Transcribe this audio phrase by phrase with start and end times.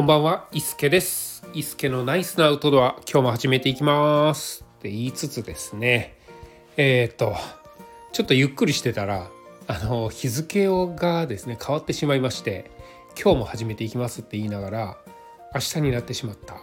[0.00, 1.46] こんばんは、伊助です。
[1.52, 4.64] 伊助のナイスなアウトドア、今日も始めていきます。
[4.78, 6.16] って言いつつですね、
[6.78, 7.36] えっ、と、
[8.10, 9.28] ちょっとゆっくりしてたら、
[9.66, 12.70] あの、日付がですね、変わってしまいまして、
[13.22, 14.96] 今日も始めていきますって言いながら、
[15.54, 16.56] 明日になってしまった。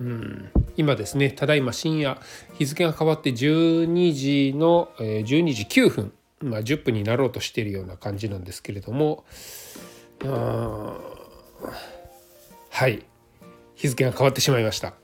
[0.00, 2.18] うん、今ですね、ただいま深夜、
[2.54, 9.26] 日付が変わって12時の、えー12時9分、まあ、10分になろうとしているような感じなんですけれども、
[10.24, 11.18] うん
[12.78, 13.02] はい
[13.74, 14.94] 日付が変わってしまいました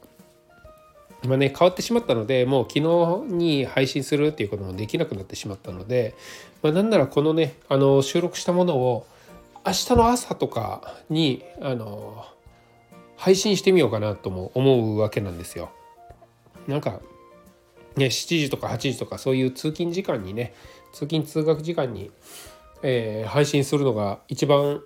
[1.24, 6.14] 今ね変わってしまったのでもう昨日に配信するっていうこともできなくなってしまったので、
[6.62, 9.08] まあ、なんならこのねあの収録したものを
[9.66, 12.24] 明日の朝とかにあの
[13.16, 15.72] 配信してみようかなとも思うわけなんですよ。
[16.68, 17.00] なんか
[17.96, 20.54] ね7時とか8時とかそういう通勤時間にね
[20.92, 22.12] 通勤通学時間に、
[22.84, 24.80] えー配信するのが一番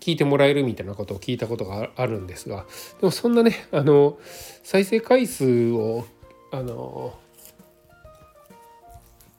[0.00, 2.64] 聞いてもらえるみたいなことを聞いたことがあるんですが
[3.00, 4.18] でもそんなねあの
[4.64, 6.06] 再生回数を
[6.52, 7.18] あの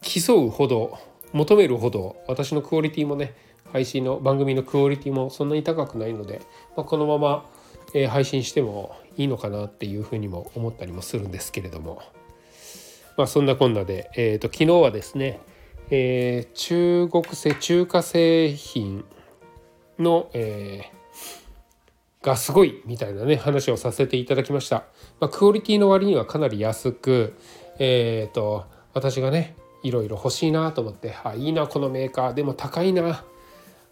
[0.02, 0.98] 競うほど
[1.34, 3.34] 求めるほど私のクオリティもね
[3.72, 6.42] 配信の番組のクオリティもそんなに高くないので、
[6.76, 7.46] まあ、このまま、
[7.94, 12.02] え配信してもいいのかなっていうふうにも思ったりもするんですけれども、
[13.18, 15.40] まあ、そんなこんなで、えー、と昨日はですね、
[15.90, 19.06] えー中国製中華製品
[20.00, 21.02] の、えー
[22.22, 24.84] がすごいみたいなね話をさせていただきました、
[25.20, 27.36] まあ、クオリティの割にはかなり安く
[27.80, 32.34] えっ、と私がねいろいろ欲しいなと思ってあいいなこのメーカー。
[32.34, 33.24] でも高いな。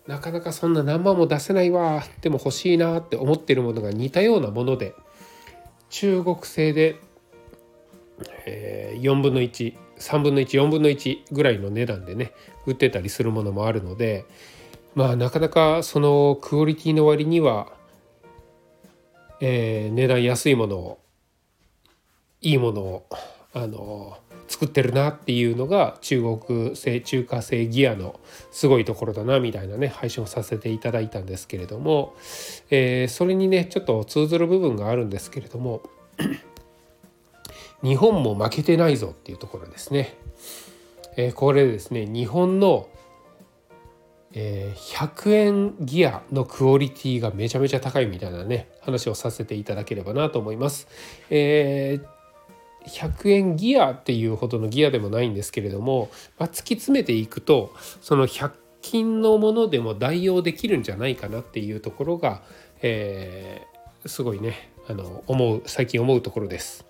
[0.07, 2.03] なかなかそんな何万も出せないわ。
[2.21, 4.93] でも欲しいなって思ってるものが似たようなもので
[5.89, 6.99] 中国製で、
[8.45, 12.33] えー4分の13分の14分の1ぐらいの値段でね
[12.65, 14.25] 売ってたりするものもあるので
[14.95, 17.71] まあなかなかそのクオリティの割には、
[19.41, 20.99] えー値段安いものを
[22.41, 23.05] いいものを
[23.53, 24.17] あの
[24.47, 28.19] 作ってるなっていうのが中国製中華製ギアの
[28.51, 32.15] すごいところだなみたいなね配信をさせていただいたんですけれども、
[32.69, 35.81] えーそれにねちょっと通ずる部分があるんですけれども
[37.83, 40.17] 日本も負けてないぞっていうところですね。
[41.15, 42.87] えーこれですね日本の
[44.33, 50.87] えー100円ギアのクオリティがめちゃめちゃ高いみたいなね話をさせていただければなと思います。
[51.29, 52.19] えー
[52.87, 56.09] 100円ギアっていうほどのギアでもないんですけれども、
[56.39, 58.51] まあ、突き詰めていくとその100
[58.81, 62.41] 均のものでも代用できるんじゃないかなっていうところが、
[62.81, 66.88] えーすごいねあの思う最近思うところです。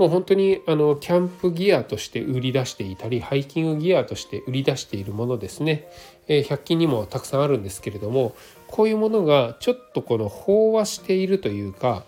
[0.00, 5.88] もう本当にあのキャンプギアとして売り出していたりハイキングギアとして売り出しているものですね、
[6.26, 8.34] え100均にもたくさんあるんですけれども
[8.66, 12.04] こういうものがちょっとこの飽和しているというか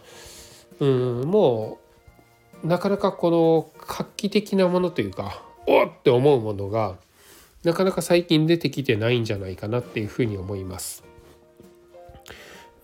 [0.80, 1.80] うんも
[2.64, 6.96] うなかなかこの画期的なものというかおっって思うものが
[7.62, 11.04] なかなか最近出てきてないんじゃないかなっていうふうに思います。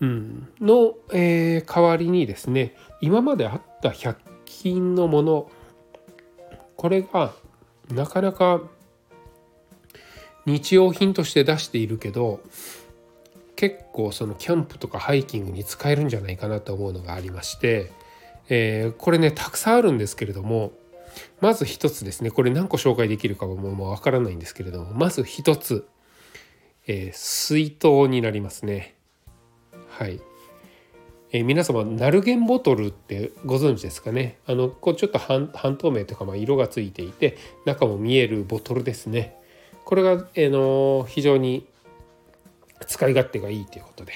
[0.01, 4.15] うん、の、えー代わりにですね今まであった100
[4.49, 5.49] 均のもの。
[6.75, 7.33] これが
[7.91, 8.61] なかなか
[10.45, 12.39] 日用品として出しているけど
[13.55, 17.91] 結構そのキャンプとかハイキングに使えるんじゃないかなと思うのがありまして、
[18.47, 20.71] えーこれねたくさんあるんですけれども
[21.41, 22.31] まず一つですね。
[22.31, 25.87] これ何個紹介できるかはももうわからないんですけれどもまず一つ、
[26.87, 28.95] えー水筒になりますね。
[29.89, 30.21] はい、
[31.31, 34.39] えー皆様ナルゲンボトルってご存知ですかね？
[34.47, 39.35] あのこうちょっと半透明とかまあ色がついていて中も見えるボトルですね
[39.85, 41.67] これが、えーの非常に
[42.87, 44.13] 使い勝手がいいということで、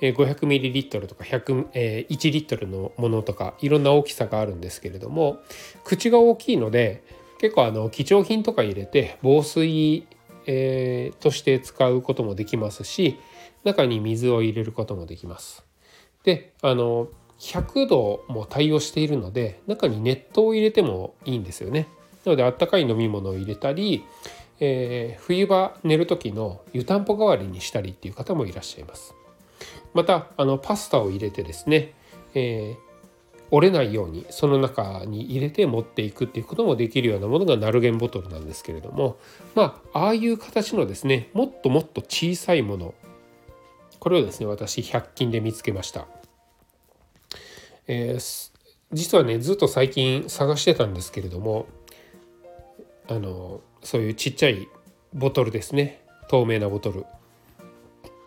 [0.00, 5.40] えー 500ml とか100、えー1リットルのものとかいろんな大きさがあるんですけれども
[5.84, 7.02] 口が大きいので
[7.38, 10.06] 結構あの貴重品とか入れて防水、
[10.46, 13.18] えーとして使うこともできますし
[13.62, 15.69] 中に水を入れることもできます。
[16.24, 17.08] であの
[17.38, 21.88] 100度も対応しているので中に熱湯を入れてもいいんですよね。
[22.24, 24.04] なのであったかい飲み物を入れたり、
[24.60, 29.14] えー冬場寝る時の湯たんぽ代わりにしたりっていう方もいらっしゃいます。
[29.94, 31.94] またあのパスタを入れてですね、
[32.34, 32.90] えー
[33.50, 39.18] 折れないようにその中に入れて持っていくっていうこともできるようなものがナルゲンボトルなんですけれども
[39.54, 42.94] まあああいう形のですねもっともっと小さいもの
[44.00, 46.06] これをですね私100均で見つけました。
[47.86, 48.50] えー
[48.92, 51.66] 実はねずっと最近探してたんですけれども
[53.08, 54.68] あのそういうちっちゃい
[55.14, 56.00] ボトルですね。
[56.28, 57.04] 透明なボトル。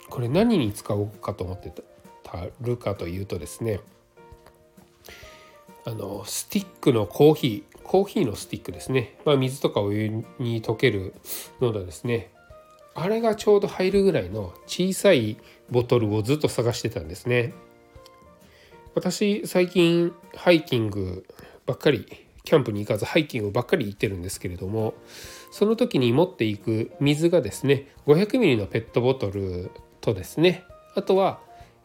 [0.10, 1.74] これ何に使おうかと思って
[2.24, 3.80] たるかというとですね
[5.86, 11.14] あのスティックのコーヒーコーヒーのスティックですね、まあ、水とかお湯に溶ける
[11.62, 12.32] のでですね。
[12.96, 15.38] あれがちょうど入るぐらいの小さい
[15.70, 17.54] ボトルをずっと探してたんですね。
[18.96, 21.26] 私最近ハイキング
[21.66, 22.06] ばっかり
[22.44, 24.94] キャンプに行かずハイキングばっかり行ってるんですけれども
[25.52, 29.72] その時に持っていく水がですね 500ml のペットボトル
[30.02, 30.64] とですね
[30.96, 31.40] あとは、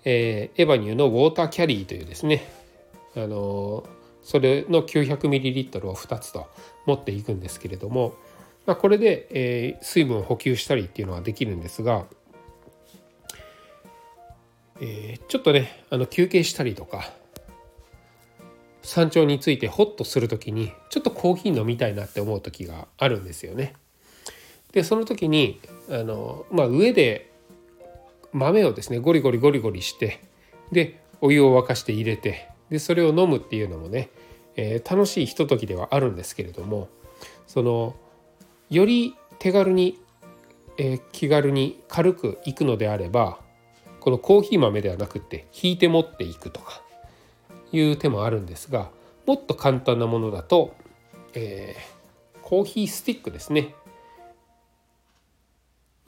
[0.05, 2.47] えー、エバニューのウォーターキャリーというですね
[3.17, 3.89] あの
[4.23, 6.49] それの 900ml を2つと
[6.85, 8.15] 持っていくんですけれども、
[8.67, 12.05] まあ、これで、えー、水分を補給したりっていうのはできるんですが、
[14.81, 17.11] えー、ちょっとねあの休憩したりとか
[18.83, 23.75] 山頂についてホッとする時にちょっとコーヒー飲みたいなって思う時があるんですよね。
[24.73, 25.61] でその時に
[25.91, 27.31] あの、まあ、上で
[28.33, 30.21] 豆をですねゴリゴリゴリゴリして
[30.73, 34.11] でお湯を沸かして入れてでそれを飲むっていうのもね、
[34.57, 36.89] えー、楽しいひとときではあるんですけれども
[37.47, 37.97] その
[38.69, 39.99] より手軽に、
[40.77, 43.39] えー、気軽に軽くいくのであれば
[44.01, 46.83] このコーヒー豆ではなくて引いて持っていくとか
[47.73, 48.91] いう手もあるんですが
[49.27, 50.75] もっと簡単なものだと、
[51.35, 53.75] えー、コーヒースティックですね。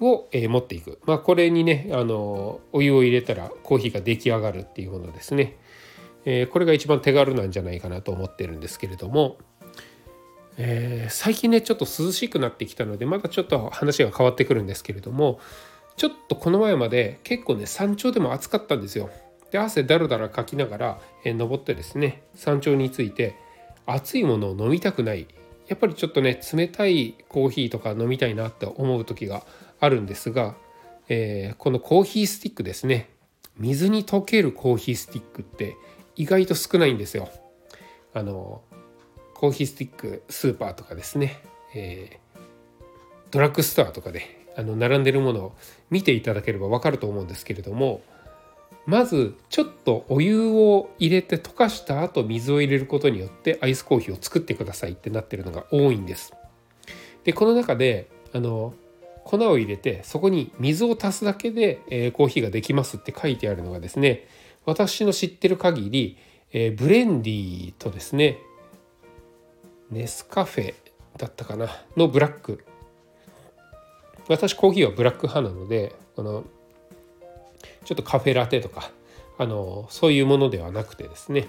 [0.01, 5.59] を、えー、持っていく、まあ、これにねあのお湯を入れたらコーヒーが出来上がるっていうものですね、
[6.25, 9.37] えー、これが一番手軽なんじゃないかなと思ってるんですけれども、
[10.57, 15.39] えー、最近ねちょっと涼しくなってきたのでまだちょっと話が変わってくるんですけれども
[16.00, 19.11] ちょっとこの前まで結構ね山頂でも暑かったんですよ。
[19.50, 23.37] で汗だらだらかきながら、え登ってですね山頂について
[23.85, 25.29] 熱いものを飲みたくない
[25.69, 29.44] やっぱりちょっとね冷たいコーヒーとか飲みたいなって思う時が
[29.79, 30.55] あるんですが、
[31.11, 33.11] えー、このコーヒースティックですね
[33.58, 35.76] 水に溶けるコーヒースティックって
[36.17, 37.29] 意外と少ないんですよ。
[38.14, 38.62] あの
[39.35, 41.43] コーヒースティックスーパーとかですね、
[41.75, 42.38] えー、
[43.31, 45.56] ドラッグストアとかであの並んでるものを
[45.91, 48.02] 見ていただければ分かると思うんですけれども
[48.87, 56.32] まずちょっとお湯を入れて溶かした後水を入れることによってアイスコーヒーを作ってくださいってなってるのが多いんです。
[57.25, 58.75] でこの中であの
[59.25, 64.26] 粉を入れてそこに水を足すだけで、えー、コーヒーができますって書いてあるのがですね
[64.64, 66.19] 私の知ってる限り、
[66.52, 68.38] えー、ブレンディーとですね
[69.91, 70.75] ネスカフェ
[71.19, 72.64] だったかなのブラック
[74.31, 76.44] 私コーヒーはブラック派なのでこの
[77.85, 78.93] ちょっとカフェラテとか
[79.38, 81.49] あのそういうものではなくてですね、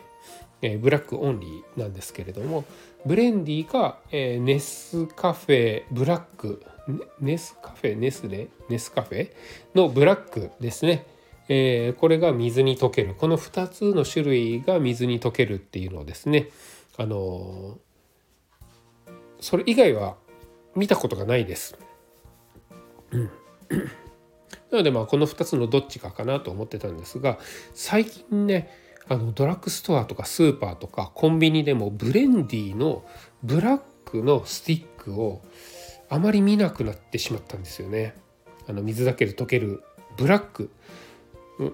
[0.63, 2.66] えー、ブラックオンリーなんですけれども
[3.06, 6.66] ブレンディーか、えー、ネスカフェブラック
[7.19, 7.95] ネスカフェ？
[7.95, 9.31] ネスレネスカフェ？
[9.75, 11.06] のブラックですね、
[11.50, 13.13] えー、これが水に溶ける。
[13.13, 16.50] この2つの種類が水に溶けるっていうのをですね
[16.98, 17.77] あの
[19.39, 20.16] それ以外は
[20.75, 21.77] 見たことがないです。
[23.12, 27.38] なのでまあこの2つのどっちかかなと思ってたんですが
[27.74, 28.69] 最近ね
[29.08, 33.04] あのドラッグストアとかスーパーとかコンビニでもブレンディの
[33.44, 35.42] ブラックのスティックを
[36.10, 38.16] あまり見なくなってしまったんですよね。
[38.68, 39.84] あの水だけで溶ける
[40.18, 40.70] ブラック、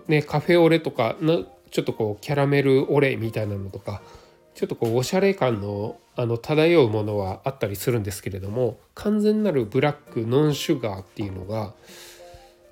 [0.08, 4.02] ね、カフェオレとかのちょっとこうキャラメルオレみたいなのとか
[4.58, 11.76] ちょっとこうおしゃれ感のあの漂うものはあったりするんですけれども完全なるブラックノンシュガーっていうのが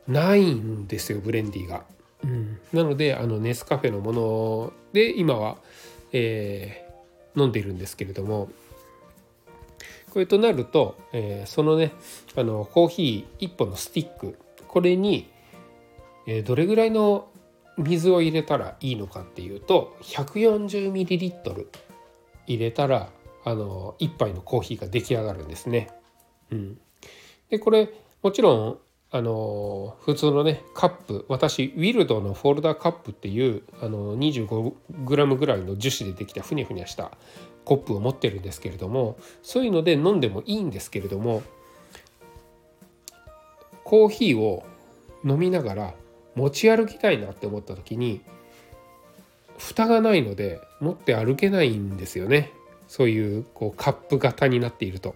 [0.08, 1.84] ないんですよブレンディが。
[2.24, 5.58] うん、なのであのネスカフェのもので今は、
[6.12, 8.50] えー、飲んでいるんですけれども
[10.10, 11.94] これとなると、えー、そのね
[12.36, 15.30] あのコーヒー1本のスティックこれに、
[16.26, 17.28] えー、どれぐらいの
[17.78, 21.68] 水を入れたらいいのかっていうと 140ml
[22.48, 23.10] 入れたら
[23.44, 25.90] あの1杯のコーヒーが出来上がるんですね。
[26.52, 26.78] うん、
[27.50, 27.90] でこれ
[28.24, 28.78] もちろん
[29.12, 37.12] あの普通のねカップ私ウィルドのフォルダーカップっていうあの 25g ぐらいの樹脂でできたふにゃふにゃした
[37.64, 41.44] コップを持ってるんですけれどもそういうので飲んでもいいんですけれども
[43.84, 44.66] コーヒーを
[45.24, 45.94] 飲みながら
[46.36, 48.22] 持ち歩きたいなって思った時に
[49.58, 52.52] 蓋がないので持って歩けないんですよね
[52.88, 55.16] そういうこうカップ型になっていると。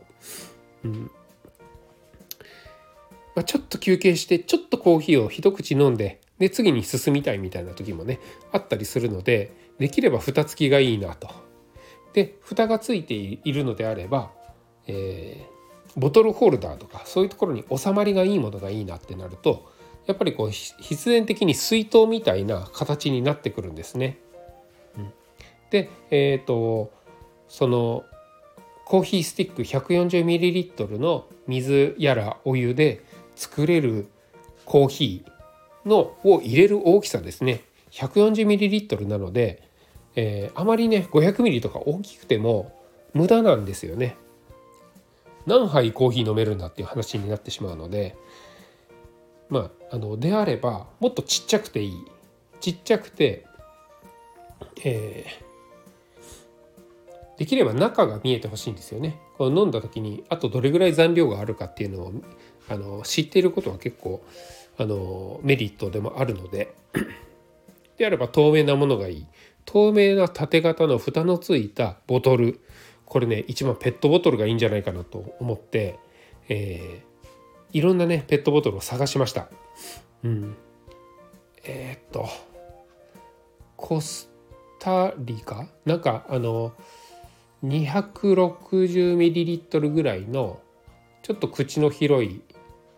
[0.83, 1.11] うん
[3.35, 8.19] まあ、ちょっと休憩してちょっとコーヒーを一口飲んでで次に進みたいみたいな時もね
[8.51, 11.29] あったりするのでできれば蓋付きがいいなと。
[12.13, 14.31] で蓋がついているのであれば、
[14.87, 19.71] えー、ボトルホルダーとかそういうところに収まりがいいものがいいなってなると
[20.09, 24.17] やっぱりこう必然的に水筒みたいな形になってくるんですね。
[24.97, 25.13] うん、
[25.69, 26.91] でえっ、ー、と
[27.47, 28.03] その
[28.85, 33.03] コーヒースティック 140ml の水やらお湯で
[33.35, 34.07] 作れる
[34.65, 37.61] コーヒーのを入れる大きさですね
[37.91, 39.61] 140ml なので、
[40.15, 42.75] えー、あまりね 500ml とか大きくても
[43.13, 44.15] 無駄なんですよね。
[45.45, 48.15] 何杯コーヒー飲めるんだっていう話になってしまうので
[49.49, 52.05] まああのであればもっとちっちゃくていい。
[52.59, 53.45] ちっちゃくて、
[54.83, 59.19] えー、できれば中が見えてほしいんですよね。
[59.37, 62.13] この飲んだ時にあとどれぐらい残量があるかっていうのを
[62.67, 64.23] あの知っていることは結構
[64.77, 66.75] あのメリットでもあるので。
[67.97, 69.27] であれば透明なものがいい。
[69.65, 72.59] 透明な縦型の蓋のついたボトル。
[73.05, 75.99] これね一番ペットボトルがいいんじゃないかなと思って、
[76.47, 77.08] えー、
[77.71, 79.49] いろんなねペットボトルを探しました。
[80.23, 80.55] うん、
[81.63, 82.27] えー、っと
[83.75, 84.29] コス
[84.79, 85.67] タリカ？
[85.85, 86.73] なんかあの
[87.63, 90.59] 260ml ぐらいの
[91.23, 92.41] ちょっと口の広い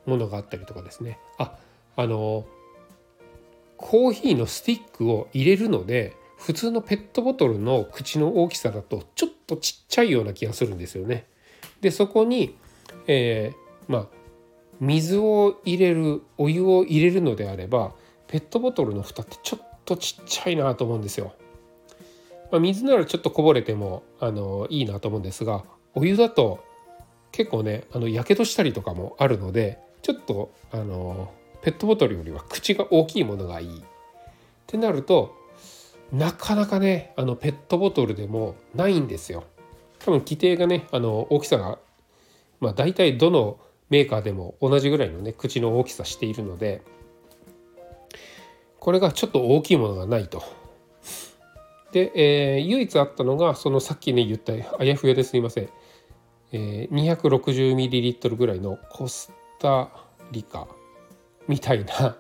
[0.06, 1.56] ものがあったりとかですねあ
[1.96, 2.46] あの
[3.78, 11.28] コーヒーのスティックを入れるので普通のペットボトルの口の大きさだとちょっとちっちゃいような気がするんですよね。
[11.82, 12.58] でそこに、
[13.08, 14.08] えー、まあ
[14.82, 17.94] 水を入れるお湯を入れるのであれば
[18.28, 21.34] ペットボトルの蓋ってちょっとちっちゃいなと思うんですよ。
[22.52, 26.64] まあ、水ならちょっとこぼれてもあのいいなと思うんですがお湯だと
[27.32, 33.80] 結構ねやけどしたりとかもあるのでちょっとあのペットボトルよりは口が大きいものがいい。
[33.80, 33.84] っ
[34.66, 35.36] てなると
[36.12, 39.44] なかなかねあのペットボトルでもないんですよ。
[40.00, 41.78] 多分規定がねあの大きさが
[42.60, 43.60] まあ大体どの
[43.92, 46.82] メーカーでも同じぐらいのね口の大きさしているので
[48.80, 50.42] これがちょっと大きいものがないと。
[51.92, 55.70] で、えー、唯一あったのがそのさっきね言ったあやふやですいません、
[56.54, 59.90] えー、260ml ぐらいのコスタ
[60.32, 60.68] リカ
[61.50, 62.16] みたいな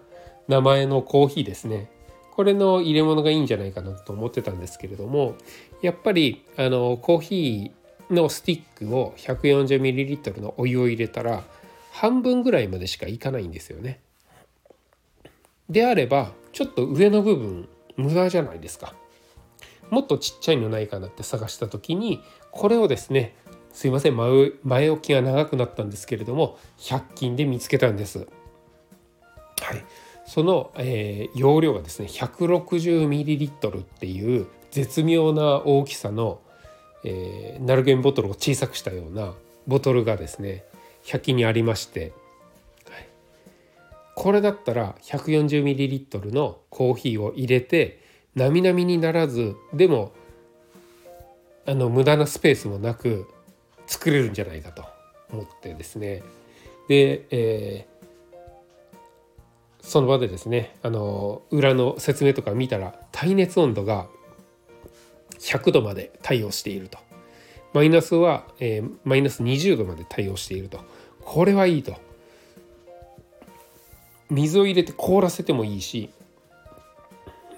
[0.50, 1.90] 名前のコーヒーですね。
[2.32, 5.36] これの入れ物がいいんじゃないかなと思ってたんですけれども
[5.82, 11.44] やっぱりあのコーヒーのスティックを 140ml のお湯を入れたら
[11.92, 14.02] 半分ぐらいまでしかいかないんですよね。
[15.70, 18.96] であればちょっと上の部分無駄じゃないですか。
[19.90, 23.36] もっとちっちゃいのないかなって探した時にこれをですね
[23.74, 28.20] すいません前前置きが長くなったんですけれども100均で見つけたんです。
[28.20, 28.26] は
[29.76, 29.86] い、
[30.26, 36.40] その、えー、容量がですね 160ml っていう絶妙な大きさの、
[37.04, 39.34] えー、ナルゲンボトルを小さくしたような
[39.68, 40.64] ボトルがですね
[41.04, 42.14] 100均にありまして、
[42.90, 43.08] はい、
[44.16, 48.02] これだったら 140ml のコーヒーを入れて
[48.36, 50.14] なみなみにならずでも
[51.66, 53.28] あの無駄なスペースもなく
[53.86, 54.86] 作れるんじゃないかと
[55.32, 56.24] 思ってですね。
[56.88, 64.08] で、えー、その場でですねあの裏の説明とか見たら耐熱温度が
[65.40, 66.98] 100度まで対応していると。
[67.74, 70.80] マイナスは、えー、マイナス20度まで対応していると。
[71.24, 71.96] これはいいと。
[74.32, 76.10] 水を入れて凍らせてもいいし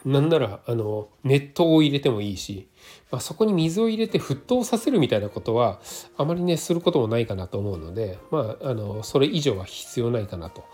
[0.05, 2.67] なんならあの熱湯を入れてもいいし、
[3.09, 5.79] まあ、そこに水を入れて沸騰させるみたいなことは
[6.17, 10.65] あまりねすることもないかなと思うので、まあ、あのそれ以上は必要ないかなと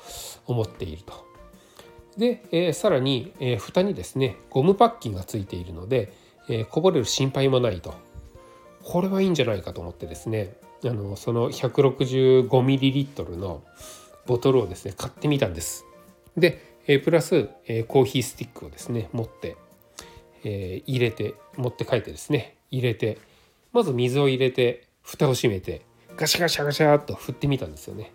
[0.47, 1.27] 思っていると。
[2.17, 6.11] で、えー、さらに、えー、蓋にですねゴムパッキンがついているので、
[6.49, 7.93] えー、こぼれる心配もないと。
[8.89, 13.61] これはいいんじゃないかと思ってですねあのその 165ml の
[14.25, 15.85] ボトルをですね買ってみたんです。
[16.35, 19.57] でえプラス、えコーヒースティックをですね持って、
[20.43, 23.19] え入れて持って帰ってですね入れて
[23.73, 25.83] まず水を入れて蓋を閉めて
[26.17, 28.11] ガシャガシャガシャっと振ってみたんですよね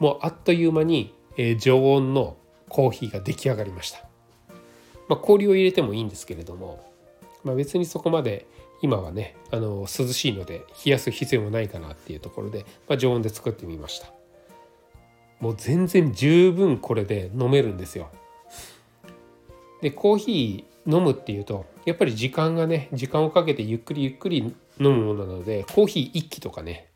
[0.00, 2.36] もうあっという間に、え常温の
[2.68, 4.00] コーヒーが出来上がりました、
[5.08, 6.90] まあ、氷を入れてもいいんですけれども、
[7.44, 8.46] まあ、別にそこまで
[8.82, 14.12] 今はねあの涼しいので冷やす必要もないかなっていうところで、まあ、常温で作ってみました
[15.42, 18.10] もう全然十分これで飲めるんですよ。
[19.80, 26.86] でコーヒー飲むっていうとやっぱり時間がね時間をかけてゆっくりゆっくり飲むものなのでコーヒー一気とかね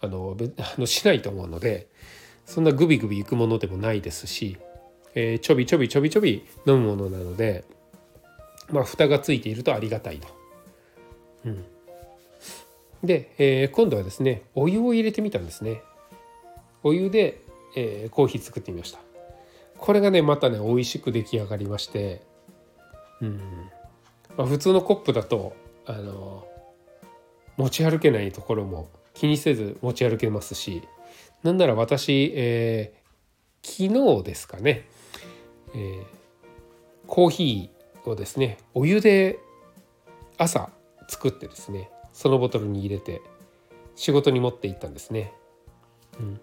[0.00, 1.86] あの あのしないと思うので
[2.44, 4.56] そんなグビグビいくものでもないですし、
[5.14, 7.64] えー、ちょびちょびちょびちょび飲むものなので
[8.70, 10.26] まあ蓋がついているとありがたいと。
[11.44, 11.64] うん、
[13.02, 15.82] で、えー、今度はですねお湯を入れてみたんですね。
[16.82, 18.98] お湯でえー、コーヒー作ってみました。
[19.78, 22.22] これがねまたね美味しく出来上がりまして。
[23.20, 23.40] うん。
[24.36, 25.54] まあ、普通のコップだと
[25.86, 26.46] あの
[27.56, 30.82] 持ち歩けないところも気にせず持ち歩けますし。
[31.42, 34.88] なんなら私、えー、昨日ですかね、
[35.74, 36.04] えー、
[37.06, 39.38] コーヒーをですねお湯で
[40.38, 40.70] 朝
[41.08, 43.22] 作ってですねそのボトルに入れて
[43.96, 45.32] 仕事に持って行ったんですね。
[46.18, 46.40] うん、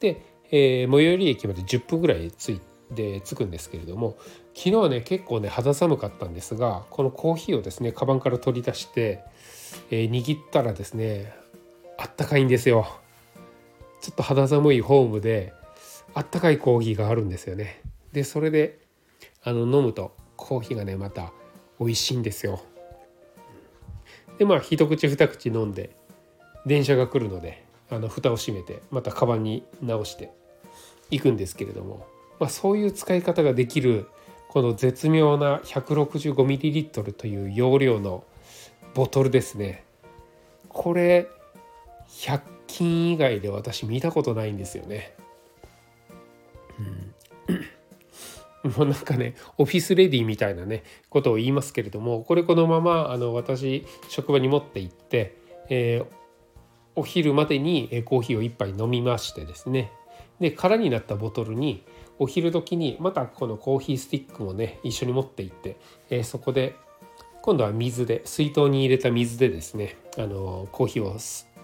[0.00, 2.60] で、えー、最寄り駅まで10分ぐらい着い
[2.94, 4.16] で着くんですけれども
[4.54, 9.20] 昨日はね結構ね肌寒かったんですがこのコーヒーをですねカバンから取り出して、
[9.90, 11.34] えー、握ったらですね
[11.98, 12.86] あったかいんですよ。
[14.00, 15.52] ちょっと肌寒いホームで
[16.12, 17.80] あったかいコーヒーがあるんですよね。
[18.12, 18.80] でそれで
[19.44, 21.32] あの飲むとコーヒーがねまた
[21.78, 22.60] 美味しいんですよ。
[24.42, 25.90] でまあ一口二口飲んで
[26.66, 30.32] 電車が来るのであの蓋を閉めてまたカバンに直して
[31.12, 32.06] いくんですけれども
[32.40, 34.08] まあ、そういう使い方ができる
[34.48, 38.24] この絶妙な 165ml という容量の
[38.94, 39.84] ボトルですね
[40.68, 41.28] これ
[42.08, 45.14] 100均以外で私見たことないんですよね。
[48.64, 55.36] もうなんかねオフィスレディみたいなねことを言いますけれどもこれこのままあの私職場に持って行って、
[55.68, 56.06] えー、
[56.94, 59.92] お昼までにコーヒーを1杯飲みましてですね。
[60.40, 61.84] で空になったボトルに
[62.18, 65.76] お昼時にまたこのコーヒースティックもね一緒に持って行って、
[66.10, 66.76] えー、そこで
[67.42, 71.16] 今度は水で水筒に入れた水でですねあのコーヒーを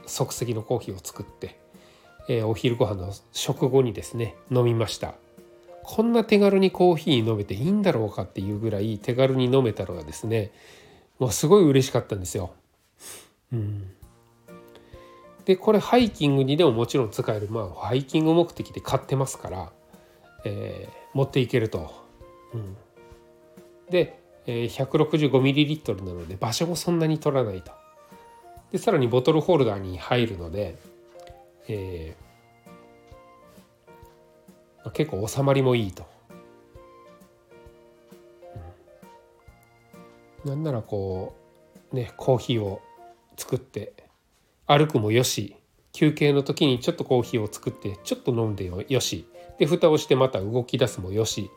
[0.07, 1.59] 即席のコーヒーを作って、
[2.29, 5.15] えー、お昼ご飯の食後にですね飲みました。
[5.91, 10.53] こんな手軽にコーヒー飲めていいんだろうかっていうぐらい手軽に飲めたのがですね
[11.19, 12.53] もうすごい嬉しかったんですよ。
[13.53, 13.91] うん、
[15.47, 19.73] でこれハイキングにでももちろん使えるまあハイキング目的で買ってますから
[20.45, 21.91] えー、持っていけると。
[22.55, 22.77] うん、
[23.91, 27.73] で、えー、165ml なので場所もそんなに取らないと。
[28.73, 30.77] でさらにボトルホルダーに入るので、
[31.69, 32.28] えー、
[34.93, 36.07] 結構収まりもいいと。
[40.45, 41.35] なんならこ
[41.93, 42.81] うねコーヒーを
[43.37, 43.93] 作って
[44.67, 45.57] 歩くもよし
[45.93, 49.27] 休憩の時にちょっとコーヒーを作ってちょっと飲んでよし
[49.59, 51.51] で蓋をしてまた動き出すもよし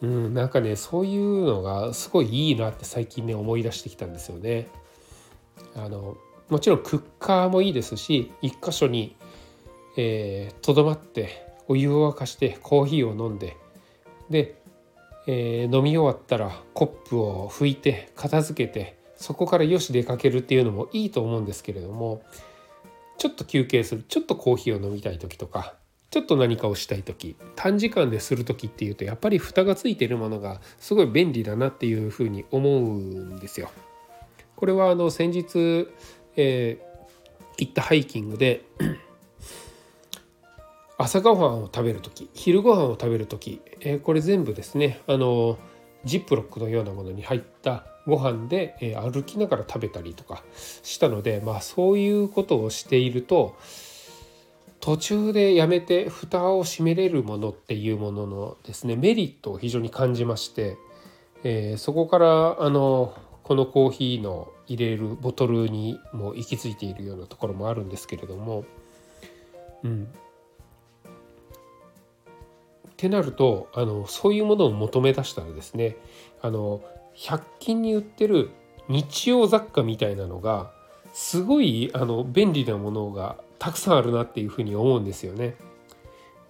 [0.00, 4.68] うんなんかねそういうのがすごいいいなって最近ね思い出してきたんですよね。
[5.74, 6.16] あの
[6.48, 13.56] もちろんクッカーもいいですし一箇所にとど、えー、まってお湯を沸かしてコーヒーを飲んで
[14.30, 14.56] で、
[15.26, 22.22] えー、飲み終わったらコップを拭いて片付けてそこからよし出かけるっていうのもいいと思うんですけれども
[23.18, 25.76] ちょっと休憩するちょっとコーヒーを飲みたい時とか
[26.10, 33.70] ちょっと何かをしたい時短時間でする時っていうとやっぱり蓋がついてるものがすごい便利だなっていうふうに思うんですよ。
[34.56, 35.88] これはあの先日、
[36.36, 36.84] えー、
[37.58, 38.62] 行ったハイキングで
[41.02, 45.58] 朝ごはんを食べる時昼ごはんを食べる時、えー、これ全部ですねあの
[46.04, 53.56] ジップロックのようなものに入ったご飯で、えー、歩きながら食べたりとかしたのでまあそういうことをしていると
[54.80, 60.76] 途中でやめて蓋を閉めれるものっていうもののですねメリットを非常に感じまして、
[61.42, 63.12] えー、そこからあの
[63.42, 68.64] このコーヒーの入れるボトルにも行き着いているようなところもあるんですけれども
[69.82, 70.08] うん。
[73.02, 75.96] ってなるとあのそういうものを求め出したらですね
[76.40, 76.80] あの
[77.16, 78.50] 100均に売ってる
[78.88, 80.70] 日用雑貨みたいなのが
[81.12, 85.56] すごいあの便利なものがたくさんあるなっていうふうに思うんですよね。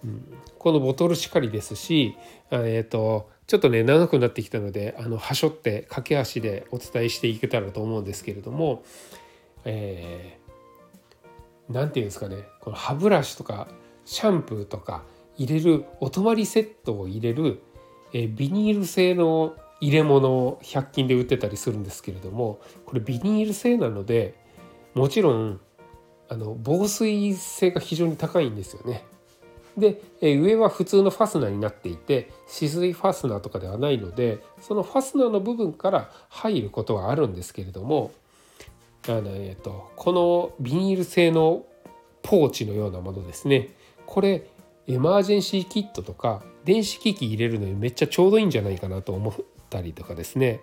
[0.03, 2.15] うん、このボトルしかりですし、
[2.51, 8.83] えーと、ちょっとね長くなってきたのであのはしょって駆け足でお伝えしていけたらと思うんですけれども
[9.65, 13.67] 何、えー、て言うんですかねこの歯ブラシとか
[14.05, 15.03] シャンプーとか
[15.37, 17.61] 入れるお泊まりセットを入れる、
[18.13, 24.33] え、ビニール製の入れ物を100均で売ってたりするんですけれどもこれビニール製なので
[24.93, 25.59] もちろん
[26.29, 29.03] あの防水性が非常に高いんですよね。
[29.77, 38.11] で、え上は普通のファスナーになっていて止水ファスナーとかではないのでそのファスナーの部分から入ることはあるんですけれども
[39.07, 41.65] あの、えーと、このビニール製の
[42.21, 43.69] ポーチのようなものですね
[44.05, 44.47] これ
[44.87, 49.33] エマージェンシーキットとか電子機器入れるのにめっちゃちょうどいいんじゃないかなと思っ
[49.69, 50.61] たりとかですね。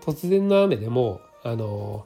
[0.00, 2.04] 突然の雨でもあの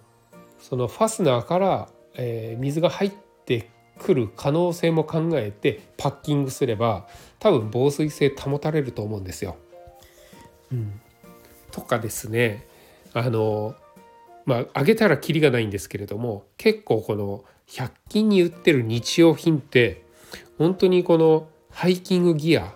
[0.58, 3.12] そのファスナーからえー、水が入っ
[3.46, 7.08] て来る可能性も考えてパッキングすれば
[7.38, 9.56] 多分防水性保たれると思うんですよ。
[10.70, 11.00] うん、
[11.70, 12.66] とかですね。
[13.14, 13.74] あの
[14.44, 20.04] まあ上げたらキリがないんですけれども結構この100均に売ってる日用品って
[20.58, 22.74] 本当にこのハイキングギア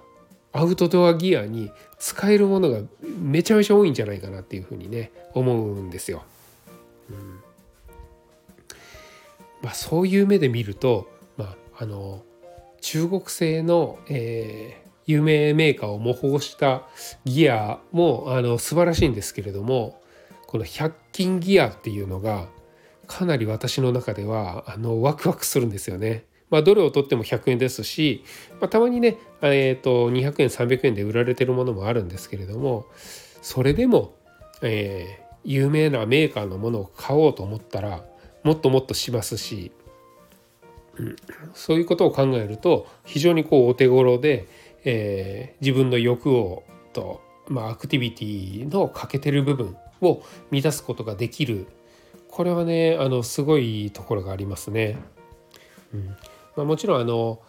[0.52, 6.22] アウトドアギアに使えるものがめちゃめちゃ多いんじゃないかなっていうふうにね思うんですよ。
[7.10, 7.40] うん
[9.62, 12.22] まあ、そういう目で見ると、まあ、あの
[12.80, 16.82] 中国製の、えー、有名メーカーを模倣した
[17.24, 20.02] ギアもあの素晴らしいんですけれども
[20.48, 22.48] この100均ギアっていうのが
[23.06, 26.24] かなり私の中ではあのワクワクするんですよね。
[26.52, 28.22] まあ、どれをとっても100円ですし、
[28.60, 32.84] まあ、たまにね、えーと、200円300円で売られてるものもあるんですけれども
[33.40, 34.14] それでも、
[34.60, 38.04] えー、有名なメーカーのものを買おうと思ったら
[38.44, 39.72] もっともっとしますし、
[40.96, 41.16] うん、
[41.54, 44.46] そういうことを考えると非常にこうお手頃で、
[44.84, 51.66] えー、自分の欲をと、まあ、アクティビティの欠けてる部分を満たすことができる
[52.28, 54.98] これはねあのすごいところがありますね。
[55.94, 56.14] うん
[56.56, 57.40] まあ、もちろんあの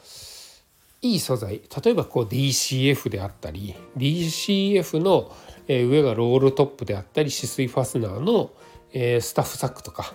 [1.02, 1.62] いい素材。
[1.84, 5.32] 例えばこう DCF であったり DCF の
[5.68, 8.52] 上がロールトップであったり止水ファスナーの
[8.94, 10.13] スタッフサックとか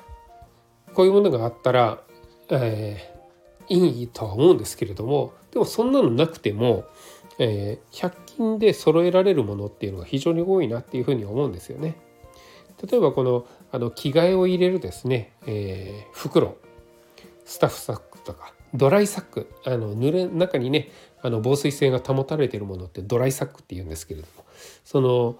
[0.95, 2.03] こういうものがあったら、
[2.51, 6.85] えー、いいとは思うんですけれどもでもそんなのなくても、
[7.39, 11.97] えー、100均で揃えられるものっていうのが非常に多いなっていうふうに思うんですよね。
[12.91, 16.57] 例えばこのあの着替えを入れるですね、えー、袋。
[17.45, 18.53] スタッフサックとか。
[18.75, 20.91] ドライサックあの濡れ中にね
[21.23, 24.45] あの防水性が保たれているものってドライサックっていうんですけれども
[24.85, 25.39] その、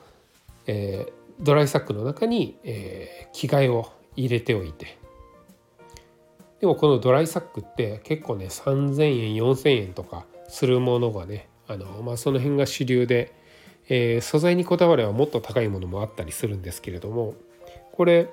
[0.67, 4.99] えー、ドライサックの中に、えー、着替えを入れておいて
[6.61, 13.33] でもこのドライサックって結構ね3,000円4,000円とかするものがねあの、まあ、その辺が主流で、
[13.89, 17.35] えー、素材にこだわればもっと高いものもあったりするんですけれども
[17.93, 18.29] これ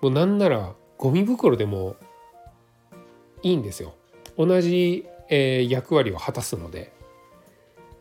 [0.00, 1.96] もうなんならゴミ袋でも
[3.44, 3.94] いいんですよ
[4.36, 6.92] 同じ、えー、役割を果たすので。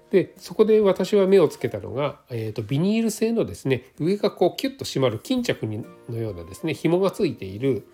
[0.09, 7.87] でそこで私は目をつけたのが、えーと、ビニール製のですね上がこうキュッと締まる巾着のようなですね紐がついている、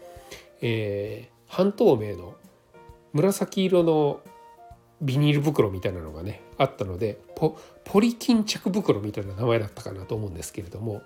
[0.60, 2.36] えー、半透明の
[3.14, 4.20] 紫色の
[5.02, 11.02] ビニール袋みたいなのがねあったのでポポリ巾着袋みたいな名前だったかなと思うんですけれども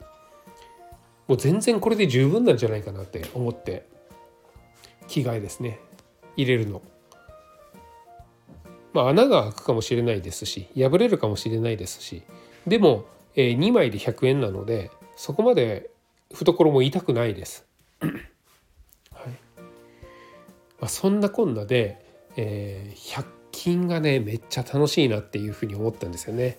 [1.28, 3.88] もう全然これで十分なんじゃないかなって思って
[5.08, 5.80] 着替えですね
[6.36, 6.82] 入れるの。
[8.94, 12.22] まあ、穴が開くかもしれないですし破れるかもしれないですし
[12.68, 15.90] でも、えー、2枚で100円なのでそこまで
[16.34, 17.68] 懐も痛くないです。
[18.02, 18.14] はい
[20.80, 26.58] まあ、そんなこんなで、えー、100均がねめっちゃ楽しいなっていうふうに思ったんですよね。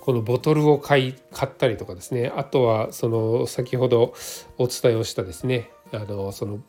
[0.00, 4.14] このボトルを買い買ったりとかですねあとはその先ほど
[4.56, 6.60] お伝えをしたですねあのその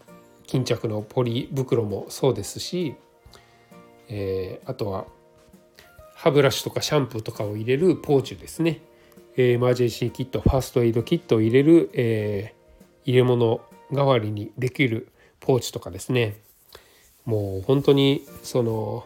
[0.49, 2.95] 巾着のポリ袋もそうですし、
[4.07, 5.05] えー、あとは
[6.15, 8.81] 歯ブラシとかシャンプーとかを入れるポーチですね、
[9.37, 13.61] えー、エマージェンシーキットファーストエイドキットを入れる、えー、入れ物
[13.93, 15.09] 代わりにできる
[15.39, 16.41] ポーチとかですね。
[17.25, 19.05] もう本当にその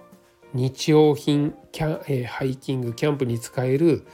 [0.53, 4.07] 日用品キャ、えー、ハイキングキャンプに使える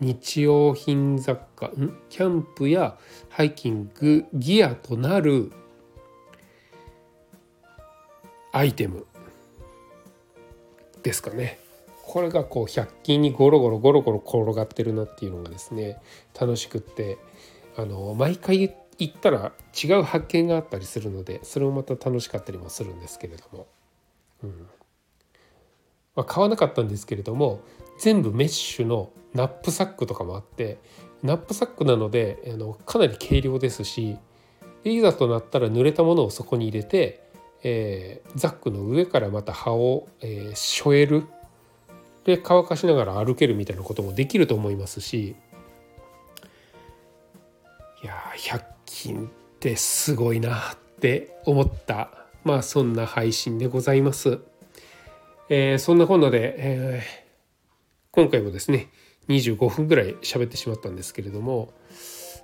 [0.00, 1.96] 日用品雑貨ん？
[2.08, 5.52] キャンプやハイキングギアとなる
[8.52, 9.06] アイテム
[11.02, 11.58] ですかね。
[12.04, 16.00] これがこう100均にゴロゴロゴロゴロ転がってるなっていうのがですね
[16.38, 17.16] 楽しくって
[17.76, 18.60] あの毎回
[18.98, 23.66] 行ったら違う発見があったりするのでそれもまた楽しかったりもするんですけれども、
[24.42, 24.68] うん。
[26.14, 27.62] まあ、買わなかったんですけれども
[27.98, 30.78] 全部メッシュのナップサックとかもあって
[31.22, 34.18] ナップサックなのであのかなり軽量ですし
[34.84, 37.22] いざとなったら濡れたものをそこに入れて
[37.64, 41.26] えー、ザックの上からまた葉を、えー、しょえる。
[42.24, 45.36] で乾かしながら歩けるみたいなこともできると思いますし。
[48.02, 49.28] いや100均っ
[49.60, 52.10] てすごいなって思った。
[52.44, 54.40] まあそんな配信でございます。
[55.48, 57.02] えー、そんなこんなで、えー、
[58.10, 58.88] 今回もですね
[59.28, 61.72] 25分ぐらい喋ってしまったんですけれども。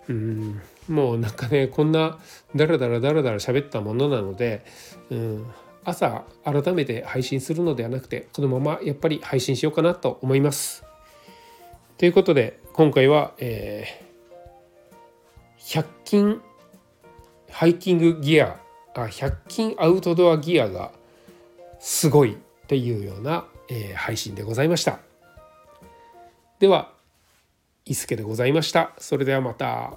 [0.08, 0.60] うん。
[0.88, 2.18] もうなんかねこんな
[2.56, 4.64] ダラダラダラダラ喋ったものなので、
[5.10, 5.46] うん、
[5.84, 10.84] 朝改めて配信するのではなくてこのままやっぱり配信しようかなと思います。
[11.98, 16.40] ということで今回は、えー、100均
[17.50, 18.60] ハイキングギア
[18.94, 20.92] あ100均アウトドアギアが
[21.80, 25.00] すごいっていうような、えー、配信でございました。
[26.58, 26.92] では
[27.88, 29.96] 伊助でございましたそれではまた。